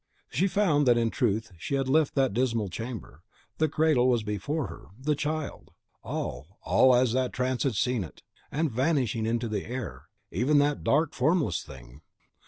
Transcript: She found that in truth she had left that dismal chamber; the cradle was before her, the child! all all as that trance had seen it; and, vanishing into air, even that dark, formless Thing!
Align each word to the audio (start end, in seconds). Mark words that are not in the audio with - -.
She 0.31 0.47
found 0.47 0.87
that 0.87 0.97
in 0.97 1.11
truth 1.11 1.51
she 1.59 1.75
had 1.75 1.87
left 1.87 2.15
that 2.15 2.33
dismal 2.33 2.69
chamber; 2.69 3.21
the 3.59 3.69
cradle 3.69 4.07
was 4.09 4.23
before 4.23 4.65
her, 4.65 4.85
the 4.99 5.13
child! 5.13 5.69
all 6.03 6.57
all 6.63 6.95
as 6.95 7.13
that 7.13 7.33
trance 7.33 7.61
had 7.61 7.75
seen 7.75 8.03
it; 8.03 8.23
and, 8.51 8.71
vanishing 8.71 9.27
into 9.27 9.53
air, 9.55 10.05
even 10.31 10.57
that 10.57 10.83
dark, 10.83 11.13
formless 11.13 11.61
Thing! 11.61 12.01